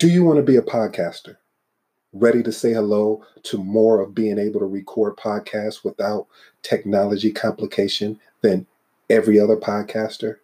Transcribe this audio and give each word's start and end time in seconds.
Do 0.00 0.08
you 0.08 0.24
want 0.24 0.38
to 0.38 0.42
be 0.42 0.56
a 0.56 0.62
podcaster? 0.62 1.36
Ready 2.12 2.42
to 2.42 2.50
say 2.50 2.72
hello 2.72 3.24
to 3.44 3.58
more 3.58 4.00
of 4.00 4.14
being 4.14 4.40
able 4.40 4.58
to 4.58 4.66
record 4.66 5.16
podcasts 5.16 5.84
without 5.84 6.26
technology 6.62 7.30
complication 7.30 8.18
than 8.40 8.66
every 9.08 9.38
other 9.38 9.56
podcaster? 9.56 10.38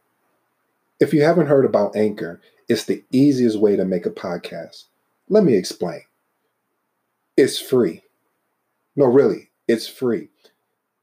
If 1.01 1.13
you 1.13 1.23
haven't 1.23 1.49
heard 1.49 1.65
about 1.65 1.97
Anchor, 1.97 2.41
it's 2.69 2.85
the 2.85 3.03
easiest 3.11 3.59
way 3.59 3.75
to 3.75 3.85
make 3.85 4.07
a 4.07 4.11
podcast. 4.11 4.85
Let 5.29 5.43
me 5.43 5.57
explain. 5.57 6.03
It's 7.37 7.59
free. 7.59 8.05
No, 8.95 9.07
really, 9.07 9.51
it's 9.67 9.89
free. 9.89 10.29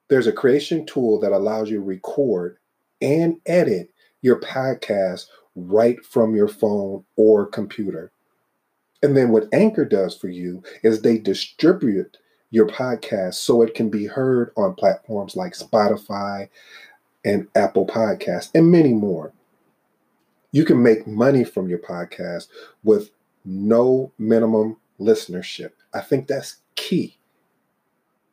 There's 0.08 0.28
a 0.28 0.32
creation 0.32 0.86
tool 0.86 1.20
that 1.20 1.34
allows 1.34 1.70
you 1.70 1.78
to 1.78 1.84
record 1.84 2.60
and 3.02 3.42
edit 3.46 3.90
your 4.22 4.40
podcast 4.40 5.26
right 5.56 6.04
from 6.06 6.34
your 6.34 6.48
phone 6.48 7.04
or 7.18 7.46
computer. 7.46 8.12
And 9.04 9.16
then 9.16 9.30
what 9.30 9.48
Anchor 9.54 9.86
does 9.86 10.16
for 10.18 10.28
you 10.28 10.64
is 10.84 11.02
they 11.02 11.18
distribute 11.18 12.18
your 12.50 12.68
podcast 12.68 13.36
so 13.36 13.62
it 13.62 13.74
can 13.74 13.90
be 13.90 14.06
heard 14.06 14.52
on 14.56 14.74
platforms 14.74 15.36
like 15.36 15.54
Spotify 15.54 16.50
and 17.26 17.48
Apple 17.56 17.86
Podcasts 17.86 18.50
and 18.56 18.72
many 18.72 18.94
more. 18.94 19.34
You 20.52 20.64
can 20.66 20.82
make 20.82 21.06
money 21.06 21.44
from 21.44 21.70
your 21.70 21.80
podcast 21.80 22.48
with 22.84 23.12
no 23.46 24.12
minimum 24.18 24.78
listenership. 25.00 25.72
I 25.94 26.02
think 26.02 26.28
that's 26.28 26.58
key. 26.76 27.18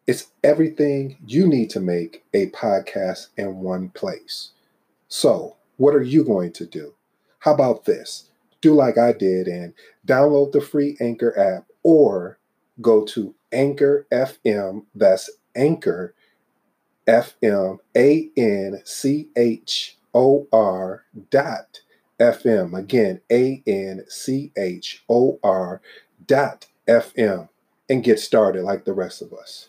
It's 0.06 0.28
everything 0.42 1.18
you 1.26 1.46
need 1.46 1.70
to 1.70 1.80
make 1.80 2.24
a 2.34 2.50
podcast 2.50 3.28
in 3.36 3.60
one 3.60 3.88
place. 3.90 4.50
So, 5.08 5.56
what 5.76 5.94
are 5.94 6.02
you 6.02 6.24
going 6.24 6.52
to 6.52 6.66
do? 6.66 6.94
How 7.40 7.54
about 7.54 7.84
this? 7.84 8.30
Do 8.64 8.72
like 8.72 8.96
I 8.96 9.12
did 9.12 9.46
and 9.46 9.74
download 10.06 10.52
the 10.52 10.60
free 10.62 10.96
Anchor 10.98 11.38
app 11.38 11.66
or 11.82 12.38
go 12.80 13.04
to 13.04 13.34
Anchor 13.52 14.06
FM, 14.10 14.86
that's 14.94 15.28
Anchor 15.54 16.14
FM, 17.06 17.80
A 17.94 18.30
N 18.38 18.80
C 18.86 19.28
H 19.36 19.98
O 20.14 20.48
R 20.50 21.04
dot 21.30 21.82
FM. 22.18 22.74
Again, 22.74 23.20
A 23.30 23.62
N 23.66 24.06
C 24.08 24.50
H 24.56 25.04
O 25.10 25.38
R 25.44 25.82
dot 26.26 26.68
FM 26.88 27.50
and 27.90 28.02
get 28.02 28.18
started 28.18 28.64
like 28.64 28.86
the 28.86 28.94
rest 28.94 29.20
of 29.20 29.34
us. 29.34 29.68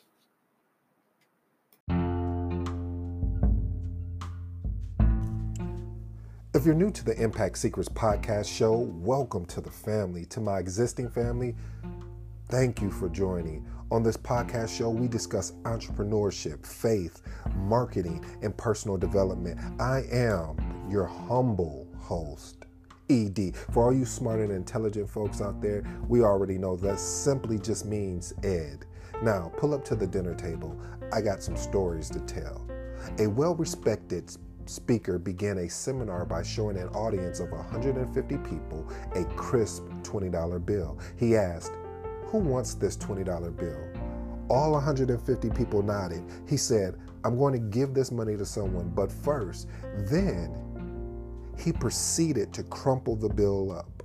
If 6.65 6.69
you're 6.69 6.73
new 6.73 6.89
to 6.89 7.05
the 7.05 7.21
Impact 7.21 7.59
Secrets 7.59 7.89
podcast 7.89 8.51
show, 8.51 8.73
welcome 8.73 9.45
to 9.45 9.61
the 9.61 9.69
family. 9.69 10.25
To 10.25 10.39
my 10.39 10.57
existing 10.57 11.11
family, 11.11 11.55
thank 12.49 12.81
you 12.81 12.89
for 12.89 13.07
joining. 13.07 13.67
On 13.91 14.01
this 14.01 14.17
podcast 14.17 14.75
show, 14.75 14.89
we 14.89 15.07
discuss 15.07 15.51
entrepreneurship, 15.61 16.65
faith, 16.65 17.21
marketing, 17.55 18.25
and 18.41 18.57
personal 18.57 18.97
development. 18.97 19.59
I 19.79 20.05
am 20.11 20.57
your 20.89 21.05
humble 21.05 21.87
host. 21.99 22.65
ED. 23.11 23.55
For 23.71 23.83
all 23.83 23.93
you 23.93 24.03
smart 24.03 24.39
and 24.39 24.51
intelligent 24.51 25.07
folks 25.07 25.41
out 25.41 25.61
there, 25.61 25.83
we 26.07 26.23
already 26.23 26.57
know 26.57 26.75
that 26.77 26.99
simply 26.99 27.59
just 27.59 27.85
means 27.85 28.33
Ed. 28.43 28.87
Now, 29.21 29.51
pull 29.57 29.75
up 29.75 29.85
to 29.85 29.95
the 29.95 30.07
dinner 30.07 30.33
table. 30.33 30.75
I 31.13 31.21
got 31.21 31.43
some 31.43 31.57
stories 31.57 32.09
to 32.09 32.19
tell. 32.21 32.67
A 33.19 33.27
well 33.27 33.53
respected 33.53 34.35
speaker 34.65 35.17
began 35.19 35.59
a 35.59 35.69
seminar 35.69 36.25
by 36.25 36.43
showing 36.43 36.77
an 36.77 36.87
audience 36.89 37.39
of 37.39 37.51
150 37.51 38.37
people 38.37 38.91
a 39.15 39.23
crisp 39.35 39.83
$20 40.01 40.65
bill. 40.65 40.99
He 41.17 41.35
asked, 41.35 41.73
Who 42.27 42.39
wants 42.39 42.73
this 42.73 42.97
$20 42.97 43.57
bill? 43.57 44.05
All 44.49 44.73
150 44.73 45.49
people 45.51 45.81
nodded. 45.81 46.23
He 46.47 46.57
said, 46.57 46.95
I'm 47.23 47.37
going 47.37 47.53
to 47.53 47.59
give 47.59 47.93
this 47.93 48.11
money 48.11 48.37
to 48.37 48.45
someone, 48.45 48.89
but 48.89 49.11
first, 49.11 49.67
then 50.09 50.53
he 51.57 51.71
proceeded 51.71 52.53
to 52.53 52.63
crumple 52.63 53.15
the 53.15 53.29
bill 53.29 53.71
up. 53.71 54.03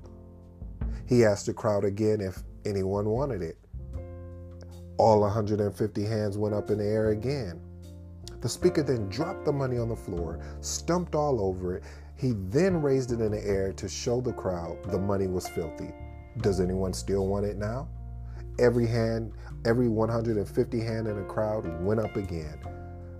He 1.07 1.25
asked 1.25 1.47
the 1.47 1.53
crowd 1.53 1.85
again 1.85 2.21
if 2.21 2.43
anyone 2.65 3.07
wanted 3.07 3.43
it. 3.43 3.59
All 4.97 5.21
150 5.21 6.05
hands 6.05 6.39
went 6.39 6.55
up 6.55 6.71
in 6.71 6.79
the 6.79 6.85
air 6.85 7.09
again. 7.11 7.61
The 8.41 8.49
speaker 8.49 8.83
then 8.83 9.09
dropped 9.09 9.45
the 9.45 9.53
money 9.53 9.79
on 9.79 9.89
the 9.89 9.97
floor, 9.97 10.41
stumped 10.61 11.15
all 11.15 11.41
over 11.41 11.77
it. 11.77 11.85
He 12.17 12.33
then 12.49 12.81
raised 12.81 13.13
it 13.13 13.21
in 13.21 13.33
the 13.33 13.47
air 13.47 13.73
to 13.75 13.89
show 13.89 14.21
the 14.21 14.33
crowd 14.33 14.79
the 14.91 14.99
money 14.99 15.27
was 15.27 15.49
filthy. 15.49 15.93
Does 16.39 16.61
anyone 16.61 16.93
still 16.93 17.27
want 17.27 17.45
it 17.45 17.57
now? 17.57 17.89
Every 18.59 18.87
hand, 18.87 19.33
every 19.65 19.89
150 19.89 20.81
hand 20.81 21.07
in 21.07 21.17
the 21.17 21.25
crowd 21.25 21.83
went 21.83 22.01
up 22.01 22.17
again. 22.17 22.59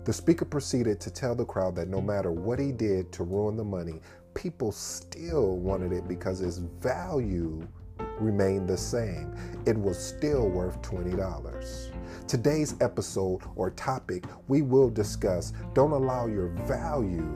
The 0.05 0.13
speaker 0.13 0.45
proceeded 0.45 1.01
to 1.01 1.11
tell 1.11 1.35
the 1.35 1.45
crowd 1.45 1.77
that 1.77 1.89
no 1.89 2.01
matter 2.01 2.31
what 2.31 2.59
he 2.59 2.73
did 2.73 3.13
to 3.13 3.25
ruin 3.25 3.57
the 3.57 3.65
money, 3.65 4.01
people 4.35 4.73
still 4.73 5.59
wanted 5.59 5.93
it 5.93 6.09
because 6.09 6.41
its 6.41 6.59
value 6.59 7.67
remained 8.19 8.69
the 8.69 8.77
same. 8.77 9.35
It 9.67 9.77
was 9.77 9.99
still 9.99 10.49
worth 10.49 10.81
$20. 10.83 11.91
Today's 12.31 12.77
episode 12.81 13.41
or 13.57 13.71
topic 13.71 14.25
we 14.47 14.63
will 14.63 14.89
discuss 14.89 15.53
don't 15.75 15.91
allow 15.91 16.29
your 16.29 16.47
value 16.65 17.35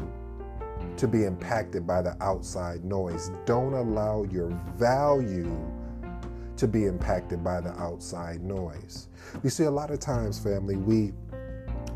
to 0.96 1.08
be 1.08 1.24
impacted 1.24 1.84
by 1.84 2.00
the 2.00 2.16
outside 2.22 2.84
noise. 2.84 3.32
Don't 3.44 3.72
allow 3.72 4.22
your 4.22 4.50
value 4.76 5.50
to 6.56 6.68
be 6.68 6.84
impacted 6.84 7.42
by 7.42 7.60
the 7.60 7.70
outside 7.70 8.44
noise. 8.44 9.08
You 9.42 9.50
see, 9.50 9.64
a 9.64 9.70
lot 9.70 9.90
of 9.90 9.98
times, 9.98 10.38
family, 10.38 10.76
we 10.76 11.12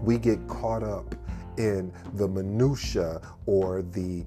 we 0.02 0.18
get 0.18 0.44
caught 0.48 0.82
up 0.82 1.14
in 1.56 1.92
the 2.14 2.26
minutia 2.26 3.20
or 3.46 3.82
the, 3.82 4.24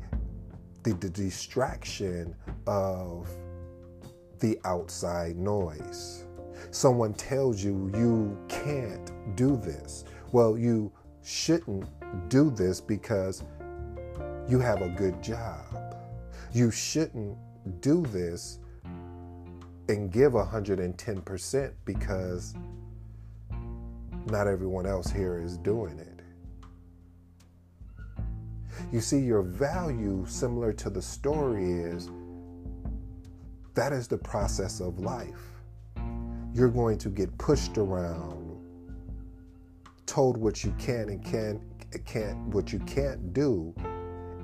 the, 0.84 0.94
the 0.94 1.10
distraction 1.10 2.34
of 2.68 3.28
the 4.40 4.58
outside 4.64 5.36
noise 5.36 6.26
someone 6.72 7.14
tells 7.14 7.64
you 7.64 7.92
you 7.94 8.38
can't 8.48 9.12
do 9.36 9.58
this. 9.58 10.06
Well, 10.32 10.58
you 10.58 10.92
shouldn't 11.24 11.86
do 12.30 12.50
this 12.50 12.82
because 12.82 13.44
you 14.50 14.60
have 14.60 14.82
a 14.82 14.90
good 14.90 15.22
job. 15.22 15.96
You 16.54 16.72
shouldn't 16.72 17.38
do 17.82 18.04
this 18.08 18.60
and 19.90 20.12
give 20.12 20.32
110% 20.34 21.74
because 21.86 22.56
not 24.28 24.48
everyone 24.48 24.86
else 24.86 25.12
here 25.12 25.42
is 25.42 25.58
doing 25.58 26.00
it. 26.00 26.08
You 28.92 29.02
see, 29.02 29.20
your 29.20 29.42
value, 29.42 30.26
similar 30.28 30.74
to 30.74 30.90
the 30.90 31.02
story, 31.02 31.72
is 31.72 32.10
that 33.74 33.94
is 33.94 34.08
the 34.08 34.18
process 34.18 34.80
of 34.80 35.00
life 35.00 35.61
you're 36.54 36.70
going 36.70 36.98
to 36.98 37.10
get 37.10 37.36
pushed 37.38 37.78
around, 37.78 38.58
told 40.06 40.38
what 40.38 40.64
you 40.64 40.74
can 40.78 41.10
and 41.10 41.24
can 41.24 41.62
can't 42.06 42.38
what 42.48 42.72
you 42.72 42.80
can't 42.80 43.34
do, 43.34 43.74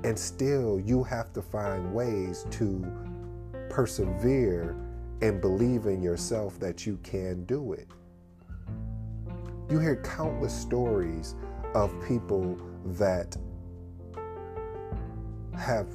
and 0.04 0.18
still 0.18 0.80
you 0.80 1.02
have 1.02 1.32
to 1.32 1.42
find 1.42 1.92
ways 1.92 2.46
to 2.50 2.84
persevere 3.68 4.76
and 5.22 5.40
believe 5.40 5.86
in 5.86 6.02
yourself 6.02 6.58
that 6.60 6.86
you 6.86 6.98
can 7.02 7.44
do 7.44 7.72
it. 7.72 7.88
You 9.70 9.78
hear 9.78 9.96
countless 9.96 10.54
stories 10.54 11.34
of 11.74 11.92
people 12.06 12.58
that 12.84 13.36
have 15.56 15.88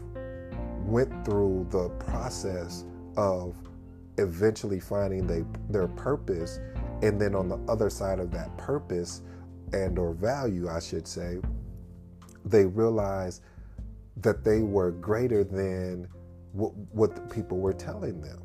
went 0.85 1.25
through 1.25 1.67
the 1.69 1.89
process 1.89 2.83
of 3.15 3.55
eventually 4.17 4.79
finding 4.79 5.25
they, 5.25 5.43
their 5.69 5.87
purpose 5.87 6.59
and 7.01 7.19
then 7.19 7.35
on 7.35 7.49
the 7.49 7.57
other 7.67 7.89
side 7.89 8.19
of 8.19 8.31
that 8.31 8.55
purpose 8.57 9.21
and 9.73 9.97
or 9.97 10.13
value 10.13 10.69
i 10.69 10.79
should 10.79 11.07
say 11.07 11.39
they 12.45 12.65
realize 12.65 13.41
that 14.17 14.43
they 14.43 14.59
were 14.59 14.91
greater 14.91 15.43
than 15.43 16.07
what, 16.51 16.75
what 16.91 17.15
the 17.15 17.21
people 17.21 17.57
were 17.57 17.73
telling 17.73 18.21
them. 18.21 18.39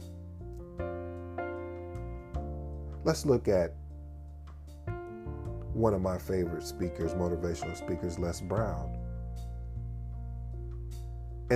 Let's 3.05 3.27
look 3.27 3.49
at 3.49 3.75
one 5.73 5.95
of 5.95 6.01
my 6.01 6.19
favorite 6.19 6.65
speakers 6.65 7.15
motivational 7.15 7.77
speakers 7.77 8.19
les 8.19 8.41
brown 8.41 8.98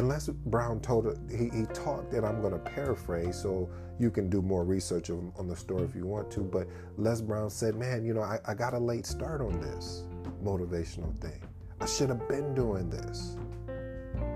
Les 0.01 0.29
Brown 0.29 0.81
told 0.81 1.05
her, 1.05 1.17
he, 1.31 1.51
he 1.51 1.67
talked, 1.67 2.15
and 2.15 2.25
I'm 2.25 2.41
going 2.41 2.55
to 2.55 2.59
paraphrase 2.59 3.37
so 3.37 3.69
you 3.99 4.11
can 4.11 4.31
do 4.31 4.41
more 4.41 4.65
research 4.65 5.11
on, 5.11 5.33
on, 5.39 5.47
the 5.47 5.57
story 5.57 5.85
if 5.85 5.95
you 5.95 6.07
want 6.07 6.31
to. 6.33 6.41
But 6.41 6.67
Les 6.97 7.21
Brown 7.21 7.51
said, 7.51 7.75
Man, 7.75 8.05
you 8.05 8.15
know, 8.15 8.23
I, 8.23 8.39
I 8.47 8.55
got 8.55 8.73
a 8.73 8.79
late 8.79 9.07
start 9.07 9.43
on 9.43 9.61
this 9.61 10.05
motivational 10.43 11.15
thing. 11.19 11.43
I 11.81 11.87
should 11.87 12.09
have 12.09 12.27
been 12.29 12.55
doing 12.55 12.89
this, 12.89 13.37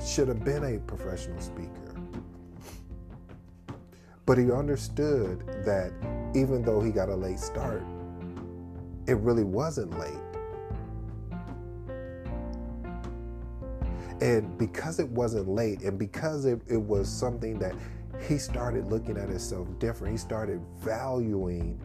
should 0.04 0.28
have 0.28 0.44
been 0.44 0.64
a 0.64 0.78
professional 0.80 1.40
speaker. 1.40 1.94
But 4.26 4.38
he 4.38 4.50
understood 4.50 5.46
that 5.64 5.92
even 6.34 6.62
though 6.62 6.80
he 6.80 6.90
got 6.90 7.08
a 7.08 7.14
late 7.14 7.38
start, 7.38 7.82
it 9.06 9.16
really 9.18 9.44
wasn't 9.44 9.96
late. 9.98 10.25
And 14.20 14.56
because 14.56 14.98
it 14.98 15.08
wasn't 15.08 15.48
late, 15.48 15.82
and 15.82 15.98
because 15.98 16.46
it, 16.46 16.60
it 16.68 16.80
was 16.80 17.08
something 17.08 17.58
that 17.58 17.74
he 18.26 18.38
started 18.38 18.86
looking 18.86 19.18
at 19.18 19.28
himself 19.28 19.68
different, 19.78 20.12
he 20.12 20.18
started 20.18 20.60
valuing 20.78 21.78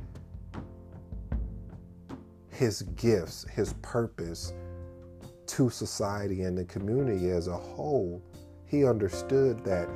his 2.50 2.83
gifts, 2.95 3.45
his 3.54 3.74
purpose 3.81 4.54
to 5.48 5.69
society 5.69 6.44
and 6.44 6.57
the 6.57 6.66
community 6.66 7.30
as 7.31 7.48
a 7.48 7.57
whole. 7.57 8.24
He 8.66 8.86
understood 8.86 9.66
that 9.66 9.89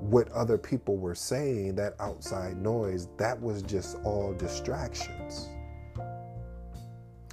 what 0.00 0.30
other 0.30 0.56
people 0.56 0.96
were 0.96 1.14
saying, 1.14 1.74
that 1.74 1.94
outside 2.00 2.56
noise, 2.56 3.08
that 3.18 3.40
was 3.40 3.62
just 3.62 3.98
all 4.04 4.32
distractions. 4.34 5.48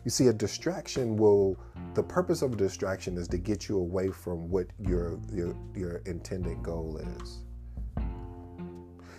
You 0.04 0.12
see, 0.12 0.28
a 0.28 0.34
distraction 0.34 1.16
will, 1.16 1.58
the 1.94 2.04
purpose 2.04 2.42
of 2.42 2.54
a 2.54 2.56
distraction 2.56 3.18
is 3.18 3.28
to 3.30 3.38
get 3.38 3.70
you 3.70 3.78
away 3.78 4.10
from 4.10 4.50
what 4.50 4.68
your, 4.80 5.20
your, 5.32 5.56
your 5.76 5.98
intended 6.06 6.62
goal 6.62 7.00
is. 7.20 7.40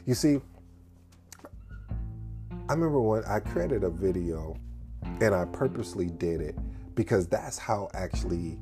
You 0.05 0.15
see, 0.15 0.41
I 2.69 2.73
remember 2.73 3.01
when 3.01 3.25
I 3.25 3.41
created 3.41 3.85
a 3.85 3.91
video 3.91 4.57
and 5.21 5.35
I 5.35 5.47
purposely 5.47 6.11
did 6.11 6.41
it 6.41 6.57
because 6.95 7.27
that's 7.27 7.59
how 7.59 7.89
actually 7.95 8.59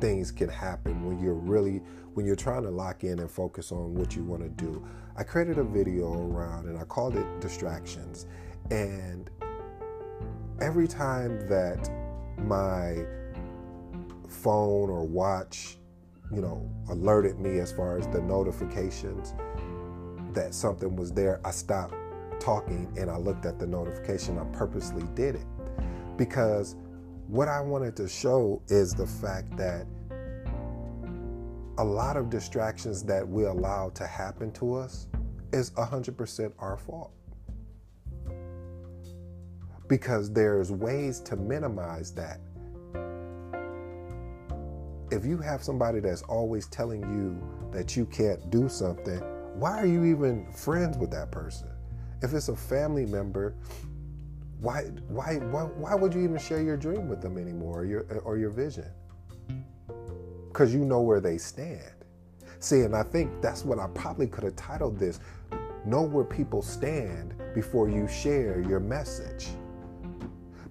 things 0.00 0.30
can 0.30 0.48
happen 0.48 1.04
when 1.06 1.18
you're 1.18 1.34
really 1.34 1.80
when 2.14 2.26
you're 2.26 2.36
trying 2.36 2.62
to 2.62 2.70
lock 2.70 3.04
in 3.04 3.18
and 3.18 3.30
focus 3.30 3.72
on 3.72 3.94
what 3.94 4.14
you 4.14 4.22
want 4.22 4.42
to 4.42 4.48
do. 4.48 4.86
I 5.16 5.24
created 5.24 5.58
a 5.58 5.64
video 5.64 6.12
around 6.12 6.68
and 6.68 6.78
I 6.78 6.84
called 6.84 7.16
it 7.16 7.26
distractions. 7.40 8.26
And 8.70 9.30
every 10.60 10.88
time 10.88 11.46
that 11.48 11.90
my 12.38 13.04
phone 14.28 14.90
or 14.90 15.04
watch, 15.04 15.78
you 16.32 16.40
know, 16.40 16.70
alerted 16.88 17.38
me 17.38 17.58
as 17.58 17.72
far 17.72 17.98
as 17.98 18.06
the 18.08 18.20
notifications 18.20 19.34
that 20.32 20.54
something 20.54 20.96
was 20.96 21.12
there, 21.12 21.40
I 21.44 21.50
stopped 21.50 21.94
talking 22.40 22.92
and 22.98 23.10
I 23.10 23.16
looked 23.16 23.46
at 23.46 23.58
the 23.58 23.66
notification. 23.66 24.38
I 24.38 24.44
purposely 24.56 25.04
did 25.14 25.36
it 25.36 25.46
because 26.16 26.76
what 27.28 27.48
I 27.48 27.60
wanted 27.60 27.96
to 27.96 28.08
show 28.08 28.62
is 28.68 28.94
the 28.94 29.06
fact 29.06 29.56
that 29.56 29.86
a 31.78 31.84
lot 31.84 32.16
of 32.16 32.30
distractions 32.30 33.02
that 33.04 33.26
we 33.26 33.44
allow 33.44 33.90
to 33.90 34.06
happen 34.06 34.52
to 34.52 34.74
us 34.74 35.08
is 35.52 35.70
100% 35.70 36.52
our 36.58 36.76
fault. 36.76 37.12
Because 39.88 40.32
there's 40.32 40.72
ways 40.72 41.20
to 41.20 41.36
minimize 41.36 42.12
that. 42.12 42.40
If 45.10 45.24
you 45.24 45.38
have 45.38 45.62
somebody 45.62 46.00
that's 46.00 46.22
always 46.22 46.66
telling 46.66 47.02
you 47.02 47.70
that 47.72 47.96
you 47.96 48.06
can't 48.06 48.50
do 48.50 48.68
something, 48.68 49.20
why 49.54 49.78
are 49.78 49.86
you 49.86 50.04
even 50.04 50.50
friends 50.52 50.96
with 50.96 51.10
that 51.12 51.30
person? 51.30 51.68
If 52.22 52.32
it's 52.32 52.48
a 52.48 52.56
family 52.56 53.06
member, 53.06 53.54
why 54.60 54.84
why 55.08 55.36
why, 55.36 55.62
why 55.62 55.94
would 55.94 56.14
you 56.14 56.22
even 56.22 56.38
share 56.38 56.62
your 56.62 56.76
dream 56.76 57.08
with 57.08 57.20
them 57.20 57.36
anymore 57.36 57.80
or 57.80 57.84
your 57.84 58.02
or 58.24 58.38
your 58.38 58.50
vision? 58.50 58.90
because 60.54 60.72
you 60.72 60.84
know 60.84 61.00
where 61.00 61.20
they 61.20 61.36
stand. 61.36 61.80
See, 62.60 62.82
and 62.82 62.94
I 62.94 63.02
think 63.02 63.42
that's 63.42 63.64
what 63.64 63.80
I 63.80 63.88
probably 63.88 64.28
could 64.28 64.44
have 64.44 64.54
titled 64.54 64.96
this 65.00 65.18
Know 65.84 66.02
Where 66.02 66.24
People 66.24 66.62
Stand 66.62 67.34
Before 67.54 67.90
You 67.90 68.06
Share 68.06 68.60
Your 68.60 68.78
Message. 68.78 69.48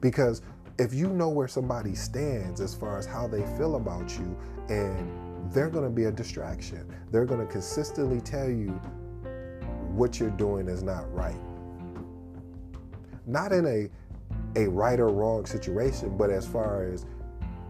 Because 0.03 0.41
if 0.79 0.93
you 0.93 1.07
know 1.07 1.29
where 1.29 1.47
somebody 1.47 1.95
stands 1.95 2.59
as 2.59 2.75
far 2.75 2.97
as 2.97 3.05
how 3.05 3.25
they 3.25 3.41
feel 3.57 3.77
about 3.77 4.11
you, 4.19 4.37
and 4.67 5.09
they're 5.53 5.69
going 5.69 5.85
to 5.85 5.89
be 5.89 6.05
a 6.05 6.11
distraction, 6.11 6.93
they're 7.09 7.25
going 7.25 7.39
to 7.39 7.45
consistently 7.45 8.19
tell 8.19 8.49
you 8.49 8.71
what 9.95 10.19
you're 10.19 10.29
doing 10.31 10.67
is 10.67 10.83
not 10.83 11.11
right. 11.13 11.39
Not 13.25 13.53
in 13.53 13.65
a 13.65 13.89
a 14.59 14.67
right 14.67 14.99
or 14.99 15.07
wrong 15.07 15.45
situation, 15.45 16.17
but 16.17 16.29
as 16.29 16.45
far 16.45 16.83
as 16.83 17.05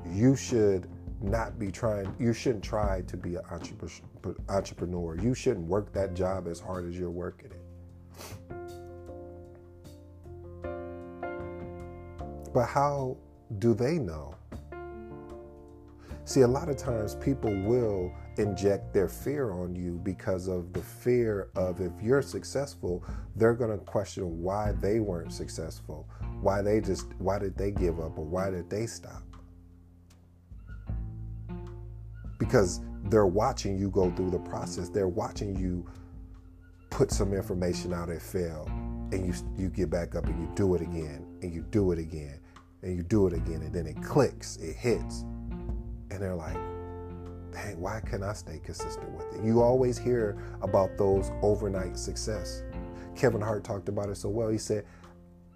you 0.10 0.36
should 0.36 0.90
not 1.22 1.60
be 1.60 1.72
trying, 1.72 2.14
you 2.18 2.34
shouldn't 2.34 2.64
try 2.64 3.02
to 3.02 3.16
be 3.16 3.36
an 3.36 3.44
entrepreneur. 4.50 5.18
You 5.18 5.36
shouldn't 5.36 5.68
work 5.68 5.94
that 5.94 6.16
job 6.16 6.48
as 6.48 6.60
hard 6.60 6.88
as 6.88 6.98
you're 6.98 7.12
working 7.12 7.52
it. 7.52 8.63
But 12.54 12.68
how 12.68 13.18
do 13.60 13.74
they 13.74 13.98
know? 13.98 14.36
See, 16.26 16.42
a 16.42 16.48
lot 16.48 16.70
of 16.70 16.78
times 16.78 17.16
people 17.16 17.54
will 17.64 18.14
inject 18.38 18.94
their 18.94 19.10
fear 19.10 19.52
on 19.52 19.76
you 19.76 20.00
because 20.04 20.48
of 20.48 20.72
the 20.72 20.82
fear 20.82 21.50
of 21.56 21.82
if 21.82 21.92
you're 22.02 22.22
successful, 22.22 23.04
they're 23.36 23.54
going 23.54 23.78
to 23.78 23.84
question 23.84 24.42
why 24.42 24.72
they 24.80 25.00
weren't 25.00 25.34
successful, 25.34 26.08
why 26.42 26.62
they 26.62 26.80
just, 26.80 27.08
why 27.18 27.40
did 27.40 27.58
they 27.58 27.72
give 27.72 28.00
up, 28.00 28.18
or 28.18 28.26
why 28.26 28.50
did 28.50 28.70
they 28.70 28.86
stop? 28.86 29.24
because 32.44 32.82
they're 33.06 33.26
watching 33.26 33.78
you 33.78 33.90
go 33.90 34.12
through 34.12 34.30
the 34.30 34.40
process. 34.40 34.90
They're 34.90 35.08
watching 35.08 35.56
you 35.56 35.86
put 36.90 37.12
some 37.12 37.34
information 37.34 37.94
out 37.94 38.10
and 38.10 38.22
fail, 38.22 38.66
and 39.12 39.26
you 39.26 39.34
you 39.58 39.70
get 39.70 39.90
back 39.90 40.16
up 40.16 40.26
and 40.26 40.40
you 40.40 40.50
do 40.56 40.76
it 40.76 40.82
again, 40.82 41.26
and 41.42 41.54
you 41.54 41.66
do 41.72 41.92
it 41.92 42.00
again, 42.00 42.40
and 42.84 42.96
you 42.96 43.04
do 43.04 43.28
it 43.28 43.34
again, 43.34 43.62
and 43.62 43.74
then 43.74 43.88
it 43.88 44.02
clicks, 44.04 44.58
it 44.58 44.76
hits, 44.76 45.22
and 46.12 46.22
they're 46.22 46.36
like, 46.36 46.58
"Dang, 47.52 47.80
why 47.80 48.02
can't 48.02 48.24
I 48.24 48.34
stay 48.34 48.60
consistent 48.64 49.10
with 49.12 49.34
it?" 49.34 49.44
You 49.44 49.62
always 49.62 49.98
hear 49.98 50.38
about 50.62 50.98
those 50.98 51.32
overnight 51.42 51.98
success. 51.98 52.64
Kevin 53.16 53.42
Hart 53.42 53.64
talked 53.64 53.90
about 53.90 54.10
it 54.10 54.16
so 54.16 54.30
well. 54.30 54.50
He 54.50 54.58
said, 54.58 54.86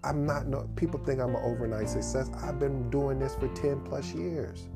"I'm 0.02 0.24
not 0.24 0.46
no 0.46 0.68
people 0.76 0.98
think 1.00 1.20
I'm 1.20 1.34
an 1.34 1.42
overnight 1.44 1.88
success. 1.88 2.30
I've 2.42 2.58
been 2.58 2.88
doing 2.90 3.18
this 3.18 3.34
for 3.34 3.48
10 3.48 3.80
plus 3.82 4.12
years." 4.14 4.68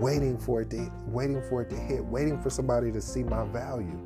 waiting 0.00 0.36
for 0.36 0.62
it 0.62 0.70
to 0.70 0.90
waiting 1.06 1.42
for 1.48 1.62
it 1.62 1.70
to 1.70 1.76
hit, 1.76 2.04
waiting 2.04 2.40
for 2.40 2.50
somebody 2.50 2.90
to 2.92 3.00
see 3.00 3.22
my 3.22 3.44
value. 3.46 3.98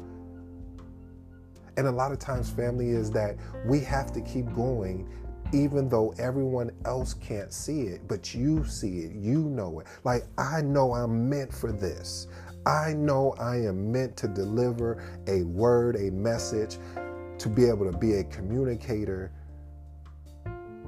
And 1.76 1.87
a 1.87 1.92
lot 1.92 2.12
of 2.12 2.18
times 2.18 2.50
family 2.50 2.90
is 2.90 3.11
that 3.12 3.37
we 3.66 3.80
have 3.80 4.12
to 4.12 4.21
keep 4.21 4.52
going 4.52 5.09
even 5.52 5.88
though 5.88 6.14
everyone 6.19 6.71
else 6.85 7.14
can't 7.14 7.52
see 7.52 7.83
it, 7.83 8.07
but 8.09 8.35
you 8.35 8.64
see 8.64 9.00
it, 9.00 9.12
you 9.14 9.40
know 9.40 9.81
it. 9.81 9.87
Like 10.05 10.25
I 10.37 10.62
know 10.62 10.95
I'm 10.95 11.28
meant 11.28 11.52
for 11.52 11.73
this. 11.73 12.26
I 12.67 12.93
know 12.93 13.35
I 13.38 13.57
am 13.57 13.90
meant 13.90 14.17
to 14.19 14.28
deliver 14.28 15.02
a 15.26 15.43
word, 15.45 15.97
a 15.97 16.11
message, 16.11 16.78
to 17.38 17.49
be 17.49 17.67
able 17.67 17.90
to 17.90 17.97
be 17.97 18.14
a 18.14 18.25
communicator 18.25 19.33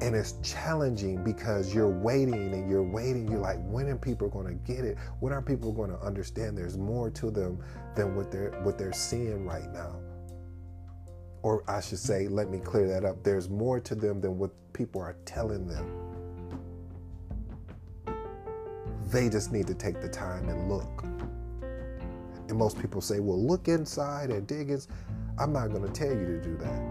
and 0.00 0.14
it's 0.14 0.34
challenging 0.42 1.22
because 1.22 1.74
you're 1.74 1.88
waiting 1.88 2.54
and 2.54 2.70
you're 2.70 2.82
waiting. 2.82 3.28
You're 3.28 3.40
like, 3.40 3.58
when 3.66 3.86
are 3.88 3.96
people 3.96 4.28
going 4.28 4.46
to 4.46 4.72
get 4.72 4.84
it? 4.84 4.96
When 5.20 5.32
are 5.32 5.42
people 5.42 5.72
going 5.72 5.90
to 5.90 5.98
understand 5.98 6.56
there's 6.56 6.78
more 6.78 7.10
to 7.10 7.30
them 7.30 7.62
than 7.94 8.16
what 8.16 8.30
they're 8.30 8.52
what 8.62 8.78
they're 8.78 8.92
seeing 8.92 9.44
right 9.44 9.70
now? 9.72 10.00
Or 11.42 11.64
I 11.68 11.80
should 11.80 11.98
say, 11.98 12.28
let 12.28 12.50
me 12.50 12.58
clear 12.58 12.86
that 12.88 13.04
up. 13.04 13.22
There's 13.22 13.48
more 13.48 13.80
to 13.80 13.94
them 13.94 14.20
than 14.20 14.38
what 14.38 14.50
people 14.72 15.00
are 15.00 15.16
telling 15.24 15.66
them. 15.66 15.86
They 19.06 19.28
just 19.28 19.50
need 19.52 19.66
to 19.66 19.74
take 19.74 20.00
the 20.00 20.08
time 20.08 20.48
and 20.48 20.68
look. 20.68 21.04
And 22.48 22.58
most 22.58 22.78
people 22.80 23.00
say, 23.00 23.20
well, 23.20 23.42
look 23.42 23.68
inside 23.68 24.30
and 24.30 24.46
dig 24.46 24.70
in. 24.70 24.80
I'm 25.38 25.52
not 25.52 25.68
going 25.70 25.82
to 25.82 25.92
tell 25.92 26.12
you 26.12 26.26
to 26.26 26.40
do 26.40 26.56
that. 26.58 26.82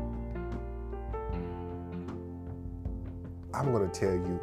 I'm 3.53 3.71
going 3.71 3.89
to 3.89 3.99
tell 3.99 4.13
you 4.13 4.39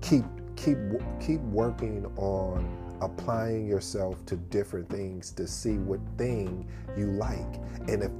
keep 0.00 0.24
keep 0.56 0.78
keep 1.20 1.40
working 1.40 2.06
on 2.16 2.78
applying 3.00 3.66
yourself 3.66 4.24
to 4.26 4.36
different 4.36 4.88
things 4.88 5.32
to 5.32 5.46
see 5.46 5.78
what 5.78 6.00
thing 6.16 6.68
you 6.96 7.06
like. 7.06 7.60
And 7.88 8.02
if 8.02 8.10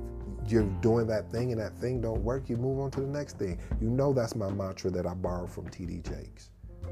you're 0.47 0.63
mm-hmm. 0.63 0.81
doing 0.81 1.07
that 1.07 1.31
thing 1.31 1.53
and 1.53 1.61
that 1.61 1.77
thing 1.79 2.01
don't 2.01 2.23
work, 2.23 2.49
you 2.49 2.57
move 2.57 2.81
on 2.81 2.91
to 2.93 3.01
the 3.01 3.07
next 3.07 3.39
thing. 3.39 3.59
You 3.81 3.89
know 3.89 4.13
that's 4.13 4.35
my 4.35 4.51
mantra 4.51 4.91
that 4.91 5.07
I 5.07 5.15
borrowed 5.15 5.51
from 5.51 5.69
TD 5.69 6.03
Jakes. 6.09 6.51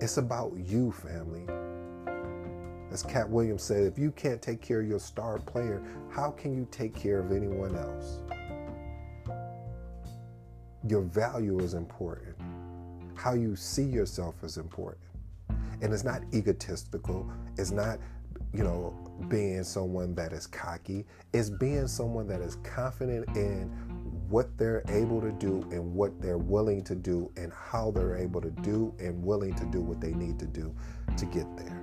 It's 0.00 0.16
about 0.16 0.52
you, 0.56 0.92
family. 0.92 1.42
As 2.92 3.02
Katt 3.02 3.28
Williams 3.28 3.64
said, 3.64 3.82
if 3.82 3.98
you 3.98 4.12
can't 4.12 4.40
take 4.40 4.62
care 4.62 4.80
of 4.80 4.86
your 4.86 5.00
star 5.00 5.38
player, 5.38 5.82
how 6.08 6.30
can 6.30 6.54
you 6.54 6.68
take 6.70 6.94
care 6.94 7.18
of 7.18 7.32
anyone 7.32 7.74
else? 7.74 8.20
your 10.86 11.02
value 11.02 11.58
is 11.58 11.74
important. 11.74 12.36
How 13.14 13.34
you 13.34 13.56
see 13.56 13.82
yourself 13.82 14.36
is 14.44 14.56
important. 14.56 15.02
And 15.82 15.92
it's 15.92 16.04
not 16.04 16.22
egotistical. 16.32 17.30
It's 17.56 17.72
not 17.72 17.98
you 18.52 18.64
know, 18.64 18.94
being 19.28 19.64
someone 19.64 20.14
that 20.14 20.32
is 20.32 20.46
cocky. 20.46 21.04
It's 21.32 21.50
being 21.50 21.88
someone 21.88 22.26
that 22.28 22.40
is 22.40 22.56
confident 22.56 23.36
in 23.36 23.68
what 24.28 24.56
they're 24.58 24.84
able 24.88 25.20
to 25.20 25.32
do 25.32 25.66
and 25.72 25.94
what 25.94 26.20
they're 26.20 26.38
willing 26.38 26.84
to 26.84 26.94
do 26.94 27.30
and 27.36 27.52
how 27.52 27.90
they're 27.90 28.16
able 28.16 28.40
to 28.40 28.50
do 28.50 28.94
and 28.98 29.22
willing 29.22 29.54
to 29.54 29.64
do 29.66 29.80
what 29.80 30.00
they 30.00 30.12
need 30.12 30.38
to 30.38 30.46
do 30.46 30.74
to 31.16 31.24
get 31.26 31.46
there. 31.56 31.82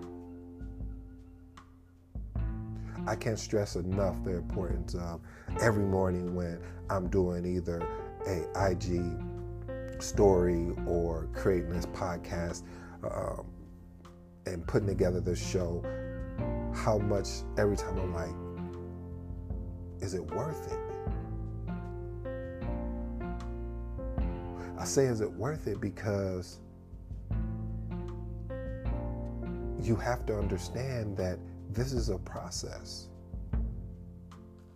I 3.07 3.15
can't 3.15 3.37
stress 3.37 3.75
enough 3.75 4.23
the 4.23 4.31
importance 4.31 4.95
of 4.95 5.21
every 5.61 5.83
morning 5.83 6.35
when 6.35 6.59
I'm 6.89 7.07
doing 7.09 7.45
either 7.45 7.85
a 8.27 8.71
IG 8.71 9.01
story 10.01 10.71
or 10.87 11.27
creating 11.33 11.69
this 11.69 11.85
podcast 11.87 12.63
um, 13.03 13.45
and 14.45 14.65
putting 14.67 14.87
together 14.87 15.19
this 15.19 15.43
show, 15.45 15.83
how 16.85 16.99
much 16.99 17.29
every 17.57 17.75
time 17.75 17.97
I'm 17.97 18.13
mm. 18.13 19.97
like, 19.97 20.03
is 20.03 20.13
it 20.13 20.21
worth 20.21 20.71
it? 20.71 20.77
I 24.77 24.85
say, 24.85 25.05
is 25.05 25.19
it 25.19 25.31
worth 25.31 25.65
it? 25.65 25.81
Because 25.81 26.59
you 29.81 29.95
have 29.95 30.27
to 30.27 30.37
understand 30.37 31.17
that 31.17 31.39
this 31.71 31.91
is 31.91 32.09
a 32.09 32.19
process, 32.19 33.07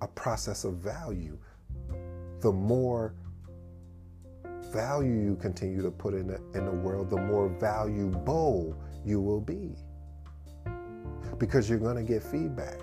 a 0.01 0.07
process 0.07 0.63
of 0.63 0.77
value. 0.77 1.37
The 2.39 2.51
more 2.51 3.13
value 4.71 5.13
you 5.13 5.35
continue 5.35 5.83
to 5.83 5.91
put 5.91 6.15
in 6.15 6.25
the, 6.25 6.41
in 6.55 6.65
the 6.65 6.71
world, 6.71 7.11
the 7.11 7.17
more 7.17 7.49
valuable 7.49 8.75
you 9.05 9.21
will 9.21 9.41
be. 9.41 9.75
Because 11.39 11.69
you're 11.69 11.79
going 11.79 11.95
to 11.95 12.03
get 12.03 12.21
feedback. 12.21 12.77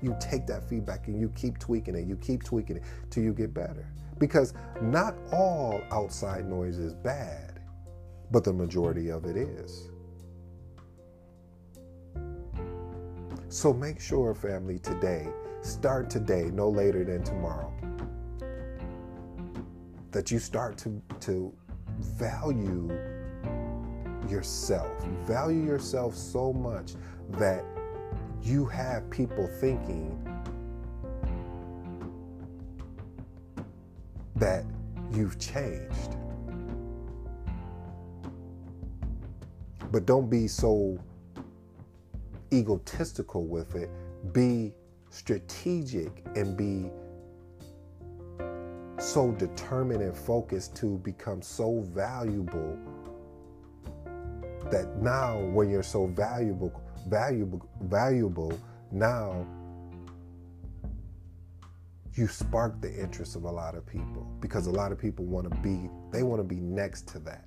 You 0.00 0.16
take 0.18 0.46
that 0.46 0.66
feedback 0.68 1.08
and 1.08 1.20
you 1.20 1.30
keep 1.36 1.58
tweaking 1.58 1.94
it, 1.94 2.06
you 2.06 2.16
keep 2.16 2.42
tweaking 2.42 2.76
it 2.76 2.82
till 3.10 3.22
you 3.22 3.34
get 3.34 3.52
better. 3.52 3.92
Because 4.18 4.54
not 4.80 5.14
all 5.32 5.82
outside 5.90 6.46
noise 6.46 6.78
is 6.78 6.94
bad, 6.94 7.60
but 8.30 8.44
the 8.44 8.52
majority 8.52 9.10
of 9.10 9.24
it 9.24 9.36
is. 9.36 9.88
So 13.48 13.72
make 13.72 14.00
sure, 14.00 14.32
family, 14.32 14.78
today, 14.78 15.26
start 15.60 16.08
today, 16.08 16.50
no 16.52 16.68
later 16.68 17.04
than 17.04 17.24
tomorrow, 17.24 17.74
that 20.12 20.30
you 20.30 20.38
start 20.38 20.78
to, 20.78 21.02
to 21.20 21.52
value 21.98 22.88
yourself. 24.30 24.88
Mm-hmm. 25.02 25.24
Value 25.24 25.64
yourself 25.64 26.14
so 26.14 26.52
much 26.52 26.94
that 27.32 27.64
you 28.42 28.64
have 28.66 29.08
people 29.10 29.48
thinking 29.60 30.16
that 34.36 34.64
you've 35.12 35.38
changed. 35.38 36.16
But 39.92 40.06
don't 40.06 40.30
be 40.30 40.46
so 40.46 40.98
egotistical 42.52 43.44
with 43.44 43.74
it. 43.74 43.90
Be 44.32 44.72
strategic 45.10 46.24
and 46.36 46.56
be 46.56 46.90
so 48.98 49.32
determined 49.32 50.02
and 50.02 50.16
focused 50.16 50.76
to 50.76 50.98
become 50.98 51.42
so 51.42 51.80
valuable 51.92 52.78
that 54.70 55.02
now 55.02 55.38
when 55.38 55.70
you're 55.70 55.82
so 55.82 56.06
valuable 56.06 56.72
valuable 57.08 57.68
valuable 57.82 58.52
now 58.92 59.46
you 62.14 62.26
spark 62.26 62.80
the 62.80 62.92
interest 63.00 63.36
of 63.36 63.44
a 63.44 63.50
lot 63.50 63.74
of 63.74 63.86
people 63.86 64.26
because 64.40 64.66
a 64.66 64.70
lot 64.70 64.92
of 64.92 64.98
people 64.98 65.24
want 65.24 65.50
to 65.50 65.56
be 65.60 65.88
they 66.10 66.22
want 66.22 66.40
to 66.40 66.44
be 66.44 66.60
next 66.60 67.06
to 67.08 67.18
that. 67.20 67.44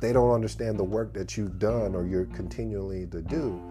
They 0.00 0.12
don't 0.12 0.32
understand 0.32 0.78
the 0.78 0.84
work 0.84 1.12
that 1.14 1.36
you've 1.36 1.58
done 1.58 1.94
or 1.94 2.06
you're 2.06 2.24
continually 2.24 3.06
to 3.08 3.20
do. 3.20 3.62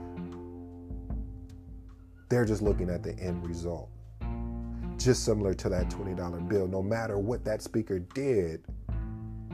They're 2.30 2.46
just 2.46 2.62
looking 2.62 2.90
at 2.90 3.02
the 3.02 3.18
end 3.20 3.46
result. 3.46 3.90
Just 4.98 5.26
similar 5.26 5.56
to 5.56 5.70
that 5.70 5.90
$20 5.90 6.48
bill 6.48 6.68
no 6.68 6.84
matter 6.84 7.18
what 7.18 7.44
that 7.46 7.64
speaker 7.64 8.00
did 8.00 8.64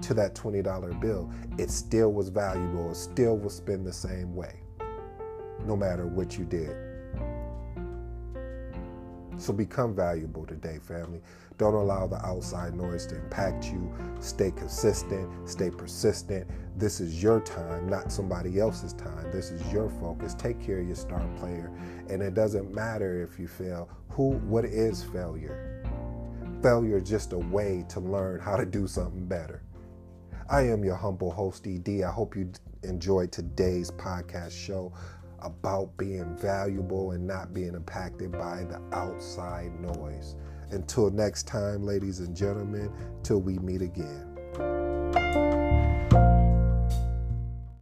to 0.02 0.14
that 0.14 0.36
$20 0.36 1.00
bill 1.00 1.32
it 1.58 1.70
still 1.70 2.12
was 2.12 2.30
valuable 2.30 2.92
it 2.92 2.96
still 2.96 3.38
will 3.38 3.50
spend 3.50 3.86
the 3.86 3.94
same 3.94 4.36
way 4.36 4.60
no 5.66 5.76
matter 5.76 6.06
what 6.06 6.38
you 6.38 6.46
did 6.46 6.76
so 9.38 9.52
become 9.52 9.94
valuable 9.94 10.46
today, 10.46 10.80
family. 10.82 11.22
Don't 11.58 11.74
allow 11.74 12.08
the 12.08 12.24
outside 12.26 12.74
noise 12.74 13.06
to 13.08 13.16
impact 13.16 13.66
you. 13.66 13.92
Stay 14.20 14.52
consistent, 14.52 15.50
stay 15.50 15.70
persistent. 15.70 16.48
This 16.78 17.00
is 17.00 17.22
your 17.22 17.40
time, 17.42 17.90
not 17.90 18.12
somebody 18.12 18.60
else's 18.60 18.94
time. 18.94 19.32
This 19.32 19.52
is 19.52 19.62
your 19.72 19.90
focus. 19.90 20.34
Take 20.36 20.62
care 20.62 20.80
of 20.80 20.88
your 20.88 20.96
star 20.96 21.26
player. 21.38 21.72
And 22.10 22.22
it 22.22 22.34
doesn't 22.34 22.74
matter 22.74 23.22
if 23.22 23.40
you 23.40 23.48
fail. 23.48 23.90
Who 24.12 24.32
what 24.32 24.66
is 24.66 25.04
failure? 25.04 25.84
Failure 26.62 26.98
is 26.98 27.10
just 27.10 27.34
a 27.34 27.38
way 27.38 27.86
to 27.90 28.00
learn 28.00 28.40
how 28.40 28.56
to 28.56 28.66
do 28.66 28.88
something 28.88 29.26
better. 29.26 29.62
I 30.48 30.62
am 30.62 30.84
your 30.84 30.96
humble 30.96 31.32
host, 31.32 31.66
ED. 31.66 32.04
I 32.04 32.12
hope 32.12 32.36
you 32.36 32.52
enjoyed 32.84 33.32
today's 33.32 33.90
podcast 33.90 34.52
show 34.52 34.94
about 35.40 35.98
being 35.98 36.38
valuable 36.38 37.12
and 37.12 37.26
not 37.26 37.52
being 37.52 37.74
impacted 37.74 38.32
by 38.32 38.64
the 38.64 38.80
outside 38.96 39.72
noise. 39.82 40.36
Until 40.70 41.10
next 41.10 41.48
time, 41.48 41.84
ladies 41.84 42.20
and 42.20 42.36
gentlemen, 42.36 42.92
till 43.24 43.42
we 43.42 43.58
meet 43.58 43.82
again. 43.82 44.95